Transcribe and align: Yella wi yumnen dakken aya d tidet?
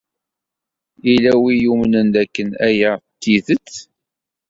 Yella 1.07 1.31
wi 1.41 1.53
yumnen 1.63 2.07
dakken 2.13 2.49
aya 2.67 2.91
d 2.99 3.01
tidet? 3.21 3.69